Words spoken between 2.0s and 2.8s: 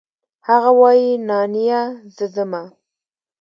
زه ځمه.